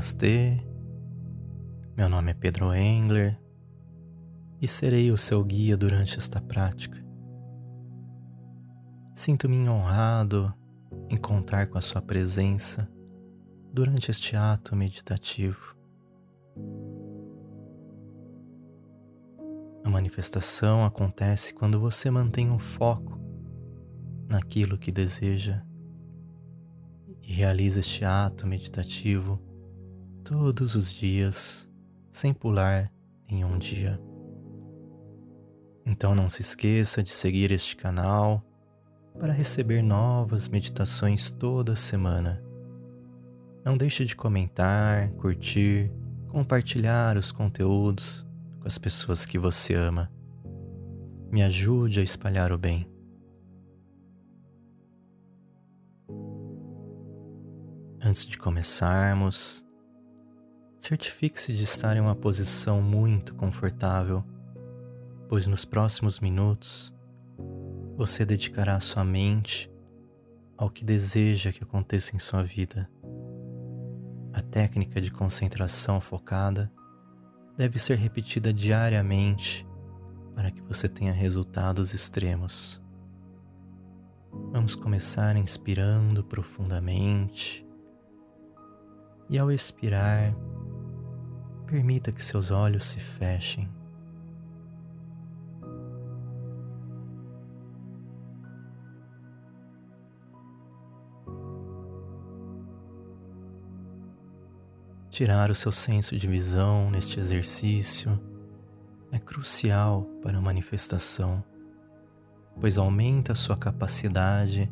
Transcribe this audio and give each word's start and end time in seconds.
Namastê, 0.00 0.58
meu 1.94 2.08
nome 2.08 2.30
é 2.30 2.34
Pedro 2.34 2.74
Engler 2.74 3.38
e 4.58 4.66
serei 4.66 5.10
o 5.10 5.16
seu 5.18 5.44
guia 5.44 5.76
durante 5.76 6.16
esta 6.16 6.40
prática. 6.40 6.98
Sinto-me 9.14 9.68
honrado 9.68 10.54
em 11.10 11.18
contar 11.18 11.66
com 11.66 11.76
a 11.76 11.82
sua 11.82 12.00
presença 12.00 12.90
durante 13.74 14.10
este 14.10 14.34
ato 14.34 14.74
meditativo. 14.74 15.76
A 19.84 19.90
manifestação 19.90 20.82
acontece 20.82 21.52
quando 21.52 21.78
você 21.78 22.10
mantém 22.10 22.48
o 22.48 22.54
um 22.54 22.58
foco 22.58 23.20
naquilo 24.30 24.78
que 24.78 24.90
deseja 24.90 25.62
e 27.22 27.34
realiza 27.34 27.80
este 27.80 28.02
ato 28.02 28.46
meditativo 28.46 29.49
todos 30.30 30.76
os 30.76 30.92
dias, 30.92 31.68
sem 32.08 32.32
pular 32.32 32.88
nenhum 33.28 33.58
dia. 33.58 34.00
Então 35.84 36.14
não 36.14 36.28
se 36.28 36.40
esqueça 36.40 37.02
de 37.02 37.10
seguir 37.10 37.50
este 37.50 37.76
canal 37.76 38.40
para 39.18 39.32
receber 39.32 39.82
novas 39.82 40.48
meditações 40.48 41.32
toda 41.32 41.74
semana. 41.74 42.40
Não 43.64 43.76
deixe 43.76 44.04
de 44.04 44.14
comentar, 44.14 45.10
curtir, 45.14 45.90
compartilhar 46.28 47.16
os 47.16 47.32
conteúdos 47.32 48.24
com 48.60 48.68
as 48.68 48.78
pessoas 48.78 49.26
que 49.26 49.36
você 49.36 49.74
ama. 49.74 50.12
Me 51.28 51.42
ajude 51.42 51.98
a 51.98 52.04
espalhar 52.04 52.52
o 52.52 52.58
bem. 52.58 52.88
Antes 58.00 58.24
de 58.24 58.38
começarmos, 58.38 59.68
certifique-se 60.80 61.52
de 61.52 61.62
estar 61.62 61.94
em 61.96 62.00
uma 62.00 62.16
posição 62.16 62.80
muito 62.80 63.34
confortável, 63.34 64.24
pois 65.28 65.46
nos 65.46 65.64
próximos 65.64 66.18
minutos 66.18 66.92
você 67.96 68.24
dedicará 68.24 68.80
sua 68.80 69.04
mente 69.04 69.70
ao 70.56 70.70
que 70.70 70.82
deseja 70.82 71.52
que 71.52 71.62
aconteça 71.62 72.16
em 72.16 72.18
sua 72.18 72.42
vida. 72.42 72.90
A 74.32 74.40
técnica 74.40 75.02
de 75.02 75.12
concentração 75.12 76.00
focada 76.00 76.72
deve 77.58 77.78
ser 77.78 77.98
repetida 77.98 78.52
diariamente 78.52 79.68
para 80.34 80.50
que 80.50 80.62
você 80.62 80.88
tenha 80.88 81.12
resultados 81.12 81.92
extremos. 81.92 82.80
Vamos 84.50 84.74
começar 84.74 85.36
inspirando 85.36 86.24
profundamente 86.24 87.66
e 89.28 89.38
ao 89.38 89.50
expirar, 89.50 90.34
permita 91.70 92.10
que 92.10 92.20
seus 92.20 92.50
olhos 92.50 92.84
se 92.84 92.98
fechem. 92.98 93.68
Tirar 105.08 105.50
o 105.50 105.54
seu 105.54 105.70
senso 105.70 106.16
de 106.16 106.26
visão 106.26 106.90
neste 106.90 107.20
exercício 107.20 108.18
é 109.12 109.18
crucial 109.18 110.02
para 110.22 110.38
a 110.38 110.40
manifestação, 110.40 111.44
pois 112.58 112.78
aumenta 112.78 113.32
a 113.32 113.36
sua 113.36 113.56
capacidade 113.56 114.68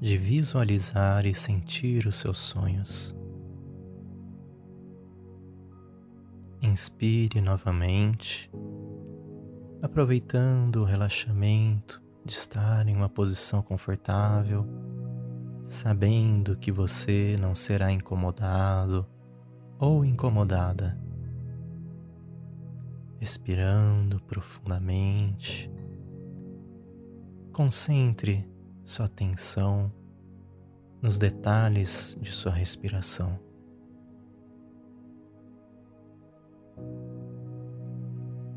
de 0.00 0.16
visualizar 0.16 1.26
e 1.26 1.34
sentir 1.34 2.06
os 2.06 2.16
seus 2.16 2.38
sonhos. 2.38 3.17
Inspire 6.60 7.40
novamente, 7.40 8.50
aproveitando 9.80 10.80
o 10.80 10.84
relaxamento 10.84 12.02
de 12.24 12.32
estar 12.32 12.88
em 12.88 12.96
uma 12.96 13.08
posição 13.08 13.62
confortável, 13.62 14.66
sabendo 15.64 16.56
que 16.56 16.72
você 16.72 17.36
não 17.40 17.54
será 17.54 17.92
incomodado 17.92 19.06
ou 19.78 20.04
incomodada. 20.04 21.00
Expirando 23.20 24.20
profundamente, 24.22 25.70
concentre 27.52 28.48
sua 28.82 29.06
atenção 29.06 29.92
nos 31.00 31.18
detalhes 31.18 32.18
de 32.20 32.32
sua 32.32 32.52
respiração. 32.52 33.47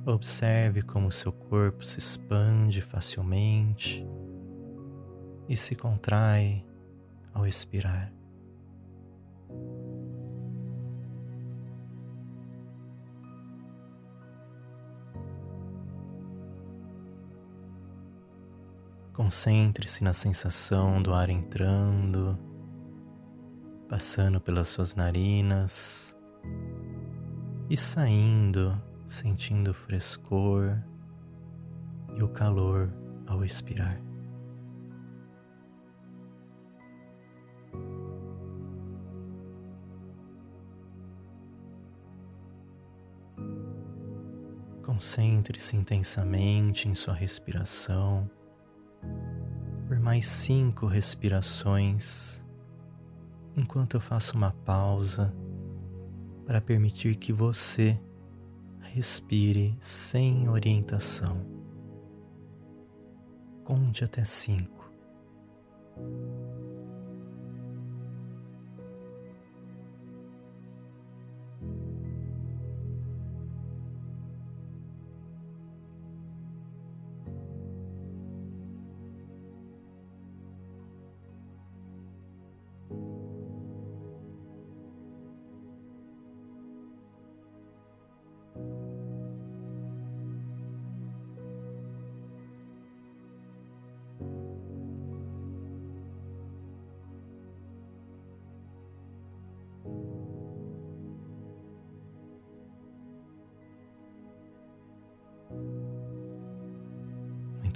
Observe 0.05 0.81
como 0.81 1.11
seu 1.11 1.31
corpo 1.31 1.85
se 1.85 1.99
expande 1.99 2.81
facilmente 2.81 4.03
e 5.47 5.55
se 5.55 5.75
contrai 5.75 6.65
ao 7.31 7.45
expirar. 7.45 8.11
Concentre-se 19.13 20.03
na 20.03 20.13
sensação 20.13 20.99
do 20.99 21.13
ar 21.13 21.29
entrando, 21.29 22.39
passando 23.87 24.41
pelas 24.41 24.67
suas 24.69 24.95
narinas 24.95 26.17
e 27.69 27.77
saindo 27.77 28.81
sentindo 29.11 29.71
o 29.71 29.73
frescor 29.73 30.81
e 32.15 32.23
o 32.23 32.29
calor 32.29 32.89
ao 33.27 33.43
expirar. 33.43 34.01
Concentre-se 44.81 45.75
intensamente 45.75 46.87
em 46.87 46.95
sua 46.95 47.13
respiração 47.13 48.29
por 49.87 49.99
mais 49.99 50.25
cinco 50.25 50.85
respirações, 50.85 52.45
enquanto 53.57 53.95
eu 53.95 53.99
faço 53.99 54.37
uma 54.37 54.51
pausa 54.63 55.35
para 56.45 56.61
permitir 56.61 57.17
que 57.17 57.33
você 57.33 57.99
respire 58.93 59.73
sem 59.79 60.49
orientação. 60.49 61.45
Conte 63.63 64.03
até 64.03 64.25
cinco. 64.25 64.91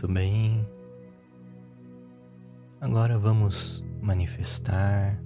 Muito 0.06 0.13
bem. 0.13 0.69
Agora 2.80 3.18
vamos 3.18 3.84
manifestar. 4.00 5.19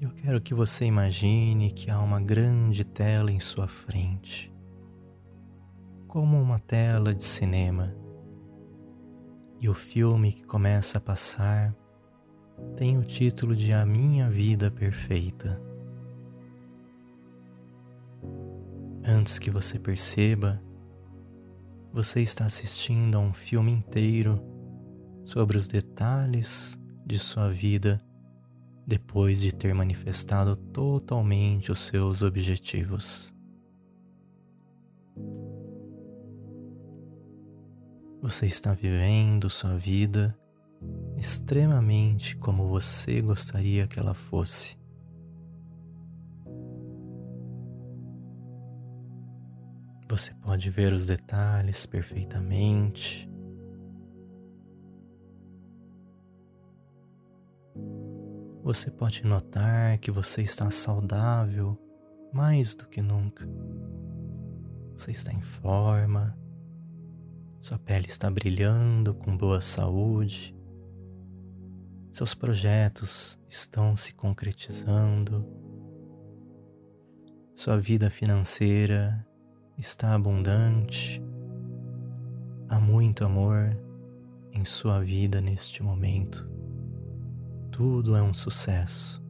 Eu 0.00 0.10
quero 0.10 0.40
que 0.40 0.54
você 0.54 0.84
imagine 0.84 1.72
que 1.72 1.90
há 1.90 1.98
uma 1.98 2.20
grande 2.20 2.84
tela 2.84 3.32
em 3.32 3.40
sua 3.40 3.66
frente, 3.66 4.54
como 6.06 6.40
uma 6.40 6.60
tela 6.60 7.12
de 7.12 7.24
cinema. 7.24 7.96
E 9.60 9.68
o 9.68 9.74
filme 9.74 10.32
que 10.32 10.44
começa 10.44 10.98
a 10.98 11.00
passar 11.00 11.74
tem 12.76 12.96
o 12.96 13.02
título 13.02 13.56
de 13.56 13.72
A 13.72 13.84
Minha 13.84 14.30
Vida 14.30 14.70
Perfeita. 14.70 15.60
Antes 19.04 19.36
que 19.36 19.50
você 19.50 19.80
perceba, 19.80 20.62
você 21.92 22.20
está 22.22 22.46
assistindo 22.46 23.16
a 23.16 23.20
um 23.20 23.32
filme 23.32 23.72
inteiro 23.72 24.40
sobre 25.24 25.56
os 25.56 25.66
detalhes 25.66 26.78
de 27.04 27.18
sua 27.18 27.50
vida 27.50 28.00
depois 28.86 29.40
de 29.40 29.54
ter 29.54 29.74
manifestado 29.74 30.56
totalmente 30.56 31.70
os 31.70 31.80
seus 31.80 32.22
objetivos. 32.22 33.34
Você 38.22 38.46
está 38.46 38.74
vivendo 38.74 39.48
sua 39.48 39.76
vida 39.76 40.36
extremamente 41.16 42.36
como 42.36 42.68
você 42.68 43.20
gostaria 43.20 43.86
que 43.86 43.98
ela 43.98 44.14
fosse. 44.14 44.79
Você 50.10 50.34
pode 50.34 50.68
ver 50.70 50.92
os 50.92 51.06
detalhes 51.06 51.86
perfeitamente. 51.86 53.30
Você 58.64 58.90
pode 58.90 59.24
notar 59.24 59.98
que 59.98 60.10
você 60.10 60.42
está 60.42 60.68
saudável 60.68 61.78
mais 62.32 62.74
do 62.74 62.88
que 62.88 63.00
nunca. 63.00 63.48
Você 64.94 65.12
está 65.12 65.32
em 65.32 65.42
forma, 65.42 66.36
sua 67.60 67.78
pele 67.78 68.06
está 68.06 68.28
brilhando 68.28 69.14
com 69.14 69.36
boa 69.36 69.60
saúde, 69.60 70.52
seus 72.10 72.34
projetos 72.34 73.38
estão 73.48 73.94
se 73.94 74.12
concretizando, 74.12 75.46
sua 77.54 77.78
vida 77.78 78.10
financeira 78.10 79.24
está 79.80 80.14
abundante, 80.14 81.22
há 82.68 82.78
muito 82.78 83.24
amor 83.24 83.74
em 84.52 84.62
sua 84.62 85.00
vida 85.00 85.40
neste 85.40 85.82
momento. 85.82 86.46
Tudo 87.70 88.14
é 88.14 88.20
um 88.20 88.34
sucesso. 88.34 89.24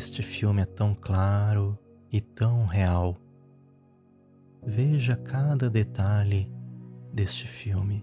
Este 0.00 0.22
filme 0.22 0.62
é 0.62 0.64
tão 0.64 0.94
claro 0.94 1.78
e 2.10 2.22
tão 2.22 2.64
real. 2.64 3.18
Veja 4.66 5.14
cada 5.14 5.68
detalhe 5.68 6.50
deste 7.12 7.46
filme. 7.46 8.02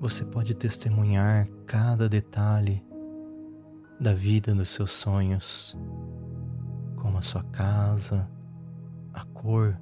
Você 0.00 0.24
pode 0.24 0.54
testemunhar 0.54 1.48
cada 1.66 2.08
detalhe 2.08 2.84
da 4.00 4.14
vida 4.14 4.54
dos 4.54 4.68
seus 4.68 4.92
sonhos, 4.92 5.76
como 6.94 7.18
a 7.18 7.22
sua 7.22 7.42
casa, 7.42 8.30
a 9.12 9.24
cor 9.24 9.76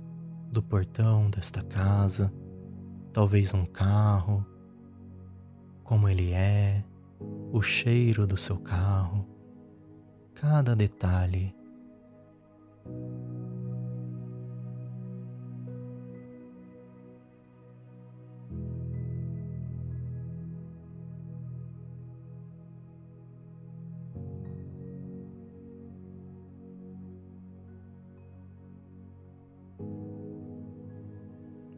do 0.51 0.63
portão 0.63 1.29
desta 1.29 1.63
casa, 1.63 2.33
talvez 3.13 3.53
um 3.53 3.67
carro, 3.67 4.45
como 5.85 6.09
ele 6.09 6.33
é, 6.33 6.83
o 7.53 7.61
cheiro 7.61 8.27
do 8.27 8.39
seu 8.39 8.57
carro, 8.57 9.27
cada 10.35 10.75
detalhe 10.75 11.55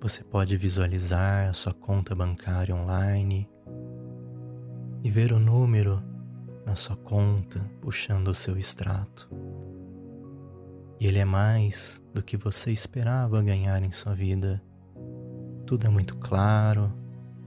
Você 0.00 0.22
pode 0.22 0.56
visualizar 0.56 1.48
a 1.48 1.52
sua 1.52 1.72
conta 1.72 2.14
bancária 2.14 2.74
online 2.74 3.48
e 5.02 5.10
ver 5.10 5.32
o 5.32 5.40
número 5.40 6.00
na 6.64 6.76
sua 6.76 6.96
conta 6.96 7.58
puxando 7.80 8.28
o 8.28 8.34
seu 8.34 8.56
extrato. 8.56 9.28
E 11.00 11.06
ele 11.06 11.18
é 11.18 11.24
mais 11.24 12.00
do 12.14 12.22
que 12.22 12.36
você 12.36 12.70
esperava 12.70 13.42
ganhar 13.42 13.82
em 13.82 13.90
sua 13.90 14.14
vida. 14.14 14.62
Tudo 15.66 15.86
é 15.86 15.88
muito 15.88 16.16
claro, 16.16 16.92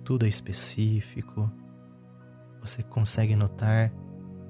tudo 0.04 0.26
é 0.26 0.30
específico. 0.30 1.50
Você 2.60 2.84
consegue 2.84 3.36
notar 3.36 3.94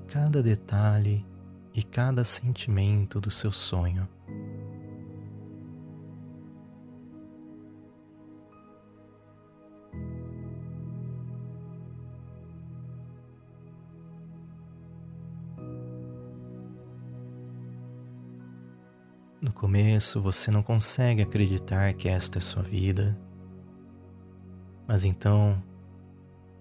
cada 0.08 0.42
detalhe 0.42 1.24
e 1.72 1.84
cada 1.84 2.24
sentimento 2.24 3.22
do 3.22 3.30
seu 3.30 3.52
sonho. 3.52 4.08
No 19.52 19.56
começo 19.56 20.22
você 20.22 20.50
não 20.50 20.64
consegue 20.64 21.22
acreditar 21.22 21.94
que 21.94 22.08
esta 22.08 22.38
é 22.38 22.42
sua 22.42 22.64
vida, 22.64 23.20
mas 24.88 25.04
então 25.04 25.62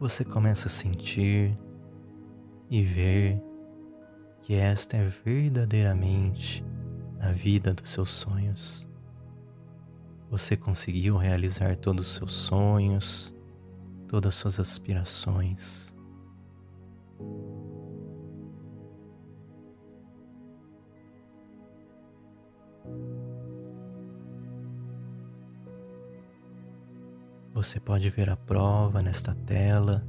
você 0.00 0.24
começa 0.24 0.66
a 0.66 0.70
sentir 0.70 1.56
e 2.68 2.82
ver 2.82 3.40
que 4.42 4.54
esta 4.54 4.96
é 4.96 5.06
verdadeiramente 5.24 6.64
a 7.20 7.30
vida 7.30 7.72
dos 7.72 7.90
seus 7.90 8.10
sonhos. 8.10 8.88
Você 10.28 10.56
conseguiu 10.56 11.16
realizar 11.16 11.76
todos 11.76 12.08
os 12.08 12.14
seus 12.16 12.32
sonhos, 12.32 13.32
todas 14.08 14.34
as 14.34 14.34
suas 14.34 14.58
aspirações. 14.58 15.94
Você 27.60 27.78
pode 27.78 28.08
ver 28.08 28.30
a 28.30 28.36
prova 28.38 29.02
nesta 29.02 29.34
tela 29.34 30.02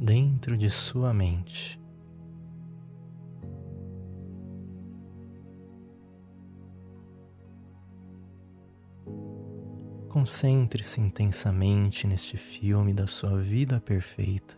dentro 0.00 0.56
de 0.56 0.70
sua 0.70 1.12
mente. 1.12 1.78
Concentre-se 10.08 10.98
intensamente 10.98 12.06
neste 12.06 12.38
filme 12.38 12.94
da 12.94 13.06
sua 13.06 13.38
vida 13.38 13.78
perfeita, 13.78 14.56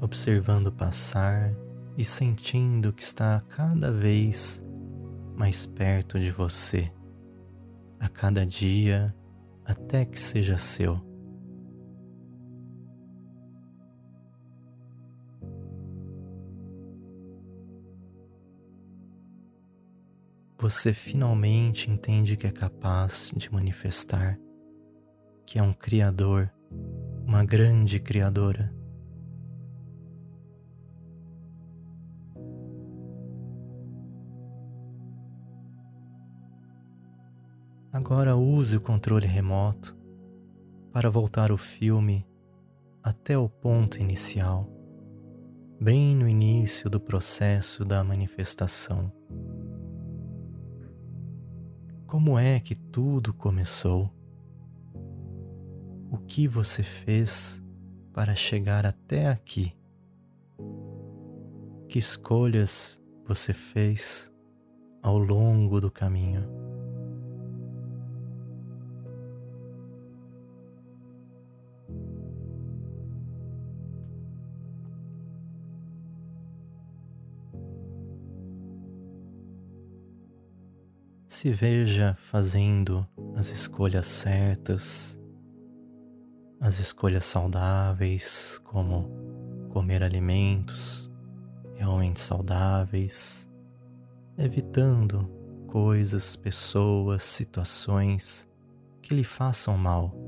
observando 0.00 0.72
passar 0.72 1.54
e 1.94 2.06
sentindo 2.06 2.90
que 2.90 3.02
está 3.02 3.44
cada 3.50 3.92
vez 3.92 4.64
mais 5.36 5.66
perto 5.66 6.18
de 6.18 6.30
você. 6.30 6.90
A 8.00 8.08
cada 8.08 8.46
dia 8.46 9.14
até 9.64 10.04
que 10.04 10.18
seja 10.18 10.58
seu. 10.58 11.00
Você 20.58 20.94
finalmente 20.94 21.90
entende 21.90 22.38
que 22.38 22.46
é 22.46 22.50
capaz 22.50 23.30
de 23.36 23.52
manifestar, 23.52 24.38
que 25.44 25.58
é 25.58 25.62
um 25.62 25.74
Criador, 25.74 26.50
uma 27.26 27.44
grande 27.44 28.00
Criadora. 28.00 28.73
Agora 38.06 38.36
use 38.36 38.76
o 38.76 38.82
controle 38.82 39.26
remoto 39.26 39.96
para 40.92 41.08
voltar 41.08 41.50
o 41.50 41.56
filme 41.56 42.28
até 43.02 43.38
o 43.38 43.48
ponto 43.48 43.98
inicial, 43.98 44.68
bem 45.80 46.14
no 46.14 46.28
início 46.28 46.90
do 46.90 47.00
processo 47.00 47.82
da 47.82 48.04
manifestação. 48.04 49.10
Como 52.06 52.38
é 52.38 52.60
que 52.60 52.74
tudo 52.74 53.32
começou? 53.32 54.12
O 56.10 56.18
que 56.18 56.46
você 56.46 56.82
fez 56.82 57.64
para 58.12 58.34
chegar 58.34 58.84
até 58.84 59.28
aqui? 59.28 59.74
Que 61.88 61.98
escolhas 61.98 63.00
você 63.26 63.54
fez 63.54 64.30
ao 65.02 65.16
longo 65.16 65.80
do 65.80 65.90
caminho? 65.90 66.63
Se 81.26 81.50
veja 81.50 82.14
fazendo 82.14 83.06
as 83.36 83.50
escolhas 83.50 84.06
certas, 84.06 85.20
as 86.60 86.78
escolhas 86.78 87.24
saudáveis, 87.24 88.60
como 88.64 89.68
comer 89.70 90.02
alimentos 90.02 91.10
realmente 91.74 92.20
saudáveis, 92.20 93.50
evitando 94.38 95.28
coisas, 95.66 96.36
pessoas, 96.36 97.22
situações 97.24 98.48
que 99.02 99.14
lhe 99.14 99.24
façam 99.24 99.76
mal 99.76 100.23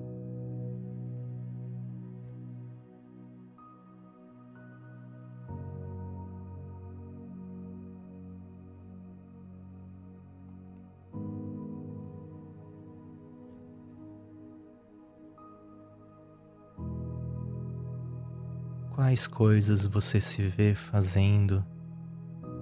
Quais 18.97 19.27
coisas 19.27 19.85
você 19.85 20.19
se 20.19 20.49
vê 20.49 20.75
fazendo 20.75 21.63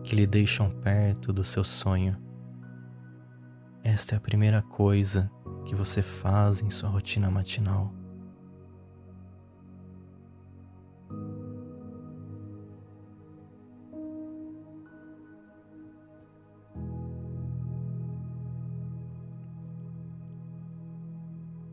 que 0.03 0.17
lhe 0.17 0.26
deixam 0.26 0.69
perto 0.69 1.33
do 1.33 1.45
seu 1.45 1.62
sonho? 1.62 2.17
Esta 3.85 4.17
é 4.17 4.19
a 4.19 4.21
primeira 4.21 4.61
coisa 4.61 5.31
que 5.64 5.76
você 5.76 6.03
faz 6.03 6.61
em 6.61 6.71
sua 6.71 6.88
rotina 6.88 7.31
matinal. 7.31 7.95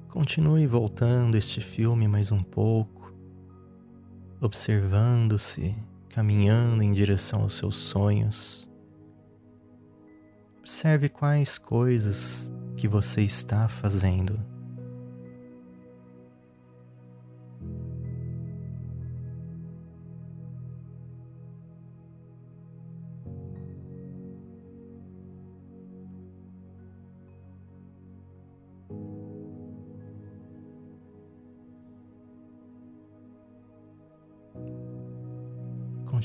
Continue 0.08 0.68
voltando 0.68 1.36
este 1.36 1.62
filme 1.62 2.08
mais 2.08 2.32
um 2.32 2.44
pouco 2.44 3.01
observando-se, 4.42 5.76
caminhando 6.10 6.82
em 6.82 6.92
direção 6.92 7.44
aos 7.44 7.56
seus 7.56 7.76
sonhos. 7.76 8.68
Observe 10.60 11.10
quais 11.10 11.60
coisas 11.60 12.52
que 12.76 12.88
você 12.88 13.22
está 13.22 13.68
fazendo. 13.68 14.51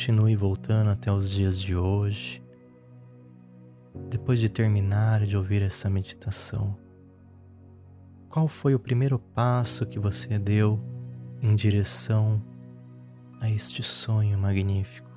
Continue 0.06 0.36
voltando 0.36 0.90
até 0.90 1.10
os 1.10 1.28
dias 1.28 1.60
de 1.60 1.75
hoje. 1.75 2.40
Depois 4.08 4.38
de 4.38 4.48
terminar 4.48 5.26
de 5.26 5.36
ouvir 5.36 5.62
essa 5.62 5.90
meditação, 5.90 6.78
qual 8.28 8.46
foi 8.46 8.72
o 8.72 8.78
primeiro 8.78 9.18
passo 9.18 9.84
que 9.84 9.98
você 9.98 10.38
deu 10.38 10.80
em 11.42 11.56
direção 11.56 12.40
a 13.40 13.50
este 13.50 13.82
sonho 13.82 14.38
magnífico? 14.38 15.10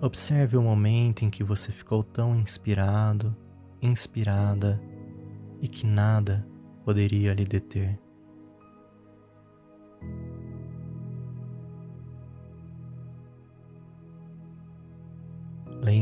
Observe 0.00 0.56
o 0.56 0.62
momento 0.62 1.24
em 1.24 1.30
que 1.30 1.44
você 1.44 1.70
ficou 1.70 2.02
tão 2.02 2.34
inspirado, 2.34 3.36
inspirada 3.80 4.82
e 5.60 5.68
que 5.68 5.86
nada 5.86 6.44
poderia 6.84 7.32
lhe 7.32 7.44
deter. 7.44 8.03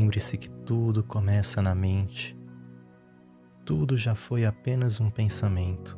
Lembre-se 0.03 0.37
que 0.37 0.49
tudo 0.49 1.01
começa 1.01 1.61
na 1.61 1.73
mente. 1.73 2.37
Tudo 3.63 3.95
já 3.95 4.13
foi 4.13 4.43
apenas 4.43 4.99
um 4.99 5.09
pensamento. 5.09 5.97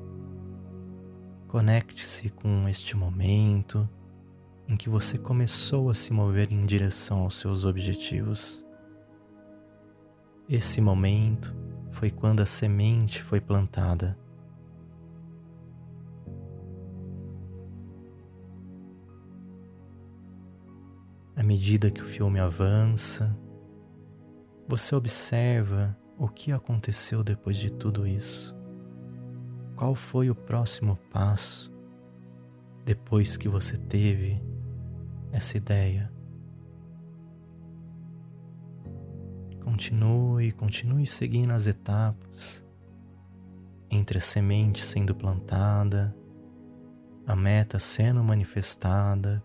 Conecte-se 1.48 2.30
com 2.30 2.70
este 2.70 2.96
momento 2.96 3.90
em 4.68 4.78
que 4.78 4.90
você 4.90 5.18
começou 5.18 5.90
a 5.90 5.96
se 5.96 6.14
mover 6.14 6.52
em 6.52 6.68
direção 6.68 7.22
aos 7.22 7.40
seus 7.40 7.66
objetivos. 7.66 8.64
Esse 10.48 10.80
momento 10.80 11.56
foi 11.90 12.12
quando 12.12 12.42
a 12.42 12.46
semente 12.46 13.24
foi 13.24 13.42
plantada. 13.42 14.16
À 21.36 21.42
medida 21.42 21.90
que 21.90 22.04
o 22.04 22.06
filme 22.06 22.40
avança, 22.40 23.36
você 24.68 24.96
observa 24.96 25.96
o 26.18 26.28
que 26.28 26.52
aconteceu 26.52 27.24
depois 27.24 27.58
de 27.58 27.72
tudo 27.72 28.08
isso. 28.08 28.56
Qual 29.76 29.94
foi 29.94 30.30
o 30.30 30.36
próximo 30.36 30.98
passo 31.12 31.72
depois 32.84 33.38
que 33.38 33.48
você 33.48 33.78
teve 33.78 34.42
essa 35.32 35.58
ideia? 35.58 36.12
Continue, 39.64 40.52
continue 40.52 41.06
seguindo 41.06 41.52
as 41.52 41.68
etapas 41.68 42.66
entre 43.90 44.18
a 44.18 44.22
semente 44.22 44.84
sendo 44.84 45.14
plantada, 45.14 46.16
a 47.28 47.36
meta 47.36 47.78
sendo 47.78 48.24
manifestada, 48.24 49.44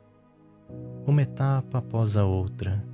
uma 1.06 1.22
etapa 1.22 1.78
após 1.78 2.16
a 2.16 2.24
outra 2.24 2.89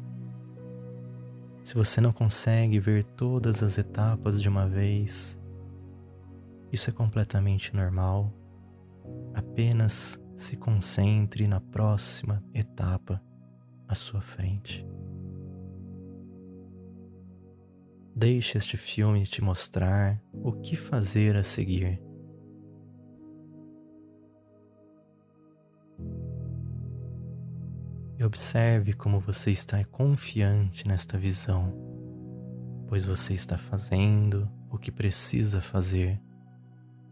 se 1.67 1.75
você 1.75 2.01
não 2.01 2.13
consegue 2.13 2.79
ver 2.79 3.03
todas 3.03 3.61
as 3.61 3.77
etapas 3.77 4.41
de 4.41 4.49
uma 4.49 4.69
vez, 4.69 5.37
isso 6.71 6.89
é 6.89 6.93
completamente 6.93 7.75
normal. 7.75 8.33
Apenas 9.35 10.17
se 10.37 10.57
concentre 10.57 11.49
na 11.49 11.61
próxima 11.61 12.41
etapa 12.55 13.21
à 13.89 13.97
sua 13.97 14.21
frente. 14.21 14.87
Deixe 18.15 18.57
este 18.57 18.77
filme 18.77 19.25
te 19.25 19.43
mostrar 19.43 20.23
o 20.33 20.53
que 20.53 20.77
fazer 20.77 21.35
a 21.35 21.43
seguir. 21.43 22.01
E 28.19 28.25
observe 28.25 28.93
como 28.95 29.21
você 29.21 29.51
está 29.51 29.85
confiante 29.85 30.89
nesta 30.89 31.19
visão, 31.19 31.73
pois 32.87 33.05
você 33.05 33.35
está 33.35 33.59
fazendo 33.59 34.51
o 34.71 34.79
que 34.79 34.91
precisa 34.91 35.61
fazer, 35.61 36.21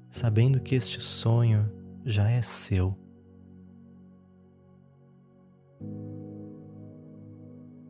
sabendo 0.09 0.61
que 0.61 0.75
este 0.75 1.01
sonho 1.01 1.71
já 2.05 2.29
é 2.31 2.41
seu. 2.41 2.99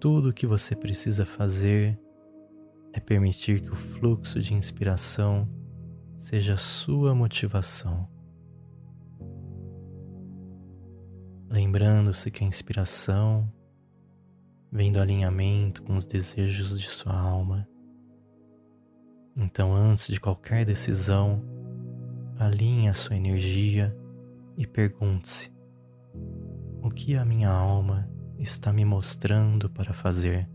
Tudo 0.01 0.31
o 0.31 0.33
que 0.33 0.47
você 0.47 0.77
precisa 0.77 1.25
fazer 1.25 1.99
é 2.93 3.01
permitir 3.01 3.61
que 3.61 3.71
o 3.71 3.77
fluxo 3.77 4.41
de 4.41 4.55
inspiração 4.55 5.49
seja 6.17 6.57
sua 6.57 7.15
motivação. 7.15 8.14
Lembrando-se 11.55 12.33
que 12.33 12.43
a 12.43 12.47
inspiração 12.47 13.49
vem 14.73 14.91
do 14.91 15.01
alinhamento 15.01 15.85
com 15.85 15.95
os 15.95 16.05
desejos 16.05 16.81
de 16.81 16.89
sua 16.89 17.17
alma. 17.17 17.69
Então, 19.37 19.73
antes 19.73 20.09
de 20.09 20.19
qualquer 20.19 20.65
decisão, 20.65 21.45
alinhe 22.41 22.89
a 22.89 22.95
sua 22.95 23.17
energia 23.17 23.97
e 24.57 24.67
pergunte-se: 24.67 25.53
o 26.83 26.91
que 26.91 27.17
a 27.17 27.25
minha 27.25 27.51
alma 27.51 28.11
está 28.37 28.73
me 28.73 28.85
mostrando 28.85 29.71
para 29.71 29.93
fazer. 29.93 30.51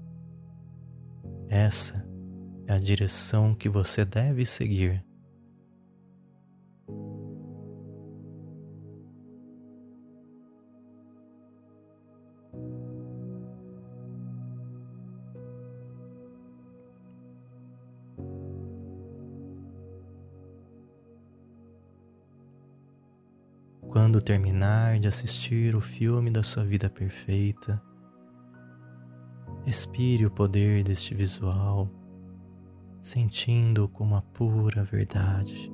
Essa 1.48 2.06
é 2.68 2.74
a 2.74 2.78
direção 2.78 3.56
que 3.56 3.70
você 3.70 4.04
deve 4.04 4.46
seguir. 4.46 5.09
Quando 23.90 24.22
terminar 24.22 25.00
de 25.00 25.08
assistir 25.08 25.76
o 25.76 25.82
filme 25.82 26.30
da 26.30 26.44
sua 26.44 26.64
vida 26.64 26.88
perfeita, 26.92 27.82
respire 29.66 30.28
o 30.28 30.32
poder 30.32 30.84
deste 30.84 31.16
visual, 31.16 31.90
sentindo 33.02 33.90
como 33.90 34.16
a 34.16 34.22
pura 34.22 34.84
verdade. 34.84 35.74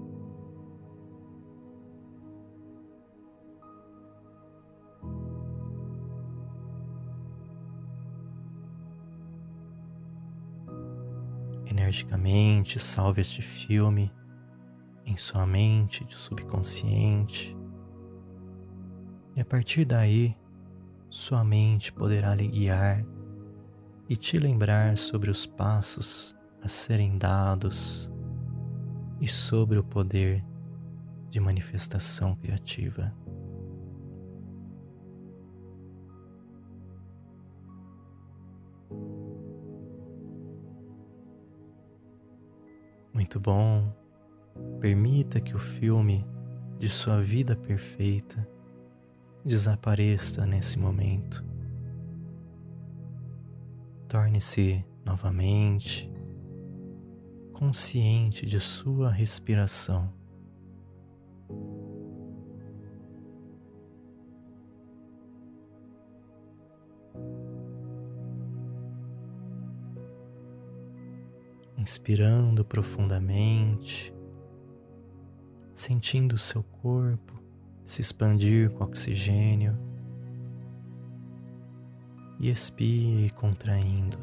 Energicamente 11.66 12.80
salve 12.80 13.20
este 13.20 13.42
filme 13.42 14.10
em 15.06 15.18
sua 15.18 15.46
mente 15.46 16.06
de 16.06 16.16
subconsciente 16.16 17.65
e 19.36 19.42
a 19.42 19.46
partir 19.46 19.84
daí, 19.84 20.36
sua 21.10 21.44
mente 21.44 21.92
poderá 21.92 22.34
lhe 22.34 22.48
guiar 22.48 23.06
e 24.08 24.16
te 24.16 24.38
lembrar 24.38 24.98
sobre 24.98 25.30
os 25.30 25.46
passos 25.46 26.36
a 26.62 26.70
serem 26.70 27.18
dados 27.18 28.10
e 29.20 29.28
sobre 29.28 29.78
o 29.78 29.84
poder 29.84 30.44
de 31.30 31.40
manifestação 31.40 32.36
criativa. 32.36 33.14
Muito 43.14 43.40
bom. 43.40 43.94
Permita 44.80 45.42
que 45.42 45.56
o 45.56 45.60
filme 45.60 46.26
de 46.78 46.88
sua 46.88 47.22
vida 47.22 47.56
perfeita 47.56 48.55
desapareça 49.46 50.44
nesse 50.48 50.80
momento. 50.80 51.46
Torne-se 54.08 54.84
novamente 55.06 56.12
consciente 57.54 58.46
de 58.46 58.60
sua 58.60 59.12
respiração. 59.12 60.12
Inspirando 71.78 72.66
profundamente, 72.66 74.12
sentindo 75.72 76.36
seu 76.36 76.64
corpo 76.64 77.45
se 77.86 78.02
expandir 78.02 78.72
com 78.72 78.84
oxigênio 78.84 79.78
e 82.40 82.50
expire 82.50 83.30
contraindo. 83.30 84.18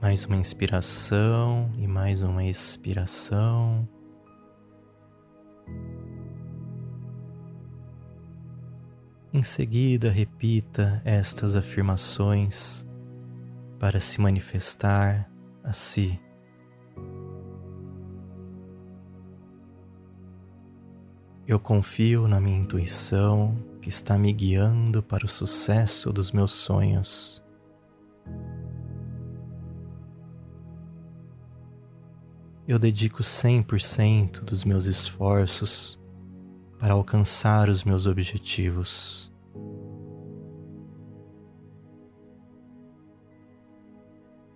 Mais 0.00 0.24
uma 0.26 0.36
inspiração 0.36 1.70
e 1.78 1.86
mais 1.86 2.22
uma 2.22 2.44
expiração. 2.44 3.88
Em 9.32 9.42
seguida, 9.42 10.10
repita 10.10 11.02
estas 11.04 11.56
afirmações 11.56 12.86
para 13.80 13.98
se 13.98 14.20
manifestar 14.20 15.28
a 15.64 15.72
si. 15.72 16.23
Eu 21.46 21.60
confio 21.60 22.26
na 22.26 22.40
minha 22.40 22.58
intuição 22.58 23.54
que 23.82 23.90
está 23.90 24.16
me 24.16 24.32
guiando 24.32 25.02
para 25.02 25.26
o 25.26 25.28
sucesso 25.28 26.10
dos 26.10 26.32
meus 26.32 26.52
sonhos. 26.52 27.44
Eu 32.66 32.78
dedico 32.78 33.22
100% 33.22 34.42
dos 34.42 34.64
meus 34.64 34.86
esforços 34.86 36.00
para 36.78 36.94
alcançar 36.94 37.68
os 37.68 37.84
meus 37.84 38.06
objetivos. 38.06 39.30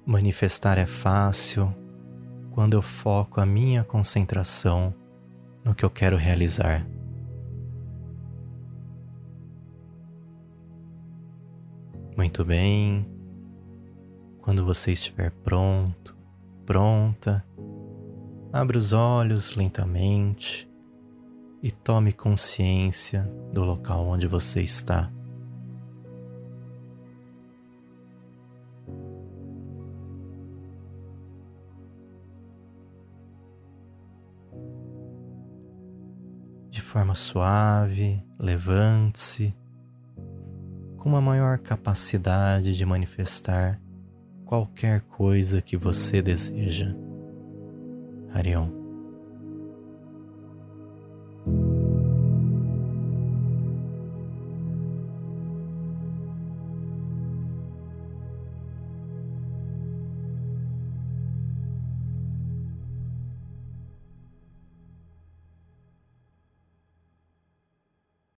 Manifestar 0.06 0.78
é 0.78 0.86
fácil 0.86 1.70
quando 2.50 2.72
eu 2.72 2.80
foco 2.80 3.42
a 3.42 3.44
minha 3.44 3.84
concentração 3.84 4.94
no 5.64 5.74
que 5.74 5.84
eu 5.84 5.90
quero 5.90 6.16
realizar. 6.16 6.86
Muito 12.16 12.44
bem. 12.44 13.08
Quando 14.40 14.64
você 14.64 14.92
estiver 14.92 15.30
pronto, 15.30 16.16
pronta, 16.64 17.44
abra 18.52 18.78
os 18.78 18.92
olhos 18.92 19.54
lentamente 19.54 20.68
e 21.62 21.70
tome 21.70 22.12
consciência 22.12 23.22
do 23.52 23.62
local 23.62 24.06
onde 24.06 24.26
você 24.26 24.62
está. 24.62 25.12
Forma 36.88 37.14
suave, 37.14 38.24
levante-se 38.38 39.54
com 40.96 41.10
uma 41.10 41.20
maior 41.20 41.58
capacidade 41.58 42.74
de 42.74 42.86
manifestar 42.86 43.78
qualquer 44.46 45.02
coisa 45.02 45.60
que 45.60 45.76
você 45.76 46.22
deseja. 46.22 46.96
Arion. 48.32 48.77